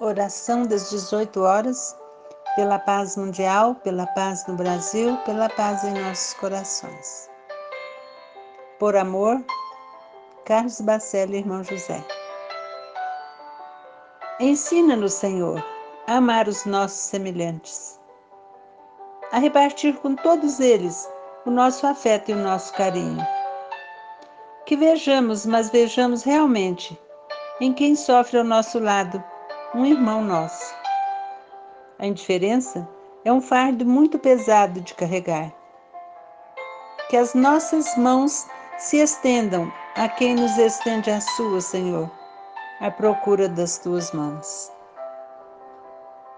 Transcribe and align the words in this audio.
Oração 0.00 0.62
das 0.62 0.90
18 0.90 1.40
horas, 1.42 1.96
pela 2.54 2.78
paz 2.78 3.16
mundial, 3.16 3.74
pela 3.74 4.06
paz 4.06 4.46
no 4.46 4.54
Brasil, 4.54 5.16
pela 5.24 5.48
paz 5.48 5.82
em 5.82 5.92
nossos 5.92 6.34
corações. 6.34 7.28
Por 8.78 8.94
amor, 8.94 9.44
Carlos 10.44 10.80
Bacelli, 10.80 11.38
irmão 11.38 11.64
José. 11.64 12.00
Ensina-nos, 14.38 15.14
Senhor, 15.14 15.60
a 16.06 16.18
amar 16.18 16.46
os 16.46 16.64
nossos 16.64 17.00
semelhantes, 17.00 17.98
a 19.32 19.40
repartir 19.40 19.96
com 19.96 20.14
todos 20.14 20.60
eles 20.60 21.10
o 21.44 21.50
nosso 21.50 21.84
afeto 21.88 22.30
e 22.30 22.34
o 22.34 22.38
nosso 22.38 22.72
carinho. 22.74 23.26
Que 24.64 24.76
vejamos, 24.76 25.44
mas 25.44 25.70
vejamos 25.70 26.22
realmente 26.22 26.96
em 27.60 27.72
quem 27.72 27.96
sofre 27.96 28.38
ao 28.38 28.44
nosso 28.44 28.78
lado 28.78 29.20
um 29.74 29.84
irmão 29.84 30.22
nosso. 30.22 30.74
A 31.98 32.06
indiferença 32.06 32.88
é 33.24 33.32
um 33.32 33.40
fardo 33.40 33.84
muito 33.84 34.18
pesado 34.18 34.80
de 34.80 34.94
carregar. 34.94 35.52
Que 37.10 37.16
as 37.16 37.34
nossas 37.34 37.96
mãos 37.96 38.46
se 38.78 38.98
estendam 38.98 39.70
a 39.94 40.08
quem 40.08 40.34
nos 40.34 40.56
estende 40.56 41.10
a 41.10 41.20
sua, 41.20 41.60
Senhor, 41.60 42.10
à 42.80 42.90
procura 42.90 43.48
das 43.48 43.78
tuas 43.78 44.12
mãos. 44.12 44.72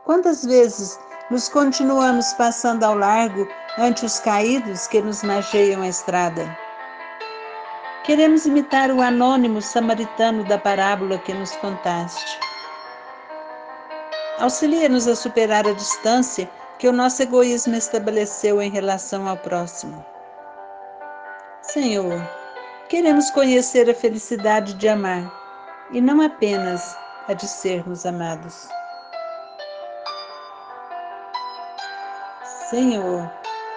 Quantas 0.05 0.45
vezes 0.45 0.99
nos 1.31 1.49
continuamos 1.49 2.33
passando 2.33 2.83
ao 2.83 2.97
largo 2.97 3.47
ante 3.79 4.05
os 4.05 4.19
caídos 4.19 4.89
que 4.89 5.01
nos 5.01 5.23
mageiam 5.23 5.83
a 5.83 5.89
estrada? 5.89 6.59
Queremos 8.03 8.47
imitar 8.47 8.91
o 8.91 9.01
anônimo 9.01 9.63
samaritano 9.63 10.43
da 10.45 10.59
parábola 10.59 11.19
que 11.19 11.33
nos 11.33 11.55
contaste. 11.57 12.50
Auxilia-nos 14.41 15.07
a 15.07 15.15
superar 15.15 15.67
a 15.67 15.73
distância 15.73 16.51
que 16.79 16.89
o 16.89 16.93
nosso 16.93 17.23
egoísmo 17.23 17.75
estabeleceu 17.77 18.63
em 18.63 18.71
relação 18.71 19.29
ao 19.29 19.37
próximo. 19.37 20.03
Senhor, 21.61 22.27
queremos 22.89 23.31
conhecer 23.33 23.91
a 23.91 23.95
felicidade 23.95 24.73
de 24.75 24.89
amar 24.89 25.31
e 25.91 26.01
não 26.01 26.23
apenas 26.23 26.97
a 27.29 27.35
de 27.35 27.47
sermos 27.47 28.07
amados. 28.07 28.67
Senhor, 32.71 33.31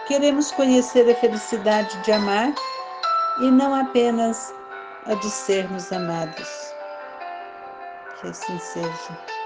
queremos 0.08 0.50
conhecer 0.54 1.12
a 1.12 1.16
felicidade 1.16 2.02
de 2.04 2.12
amar 2.14 2.54
e 3.42 3.52
não 3.52 3.76
apenas 3.76 4.54
a 5.08 5.14
de 5.16 5.30
sermos 5.30 5.92
amados. 5.92 6.74
Que 8.22 8.30
assim 8.30 8.58
seja. 8.60 9.43